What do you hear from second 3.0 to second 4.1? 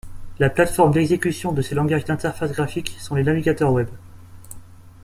les navigateurs webs.